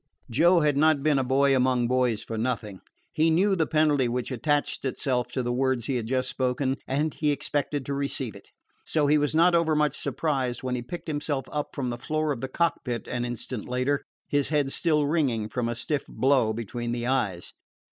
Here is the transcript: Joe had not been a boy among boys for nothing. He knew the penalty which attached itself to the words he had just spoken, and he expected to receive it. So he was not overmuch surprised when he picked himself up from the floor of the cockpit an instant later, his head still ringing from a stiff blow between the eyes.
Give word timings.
Joe 0.31 0.61
had 0.61 0.77
not 0.77 1.03
been 1.03 1.19
a 1.19 1.23
boy 1.23 1.55
among 1.55 1.87
boys 1.87 2.23
for 2.23 2.35
nothing. 2.35 2.81
He 3.13 3.29
knew 3.29 3.55
the 3.55 3.67
penalty 3.67 4.07
which 4.07 4.31
attached 4.31 4.83
itself 4.83 5.27
to 5.33 5.43
the 5.43 5.53
words 5.53 5.85
he 5.85 5.95
had 5.97 6.07
just 6.07 6.27
spoken, 6.27 6.77
and 6.87 7.13
he 7.13 7.29
expected 7.29 7.85
to 7.85 7.93
receive 7.93 8.35
it. 8.35 8.49
So 8.83 9.05
he 9.05 9.19
was 9.19 9.35
not 9.35 9.53
overmuch 9.53 9.95
surprised 9.95 10.63
when 10.63 10.73
he 10.73 10.81
picked 10.81 11.07
himself 11.07 11.45
up 11.51 11.75
from 11.75 11.91
the 11.91 11.99
floor 11.99 12.31
of 12.31 12.41
the 12.41 12.47
cockpit 12.49 13.07
an 13.07 13.25
instant 13.25 13.69
later, 13.69 14.01
his 14.27 14.49
head 14.49 14.71
still 14.71 15.05
ringing 15.05 15.49
from 15.49 15.69
a 15.69 15.75
stiff 15.75 16.03
blow 16.07 16.51
between 16.51 16.93
the 16.93 17.05
eyes. 17.05 17.53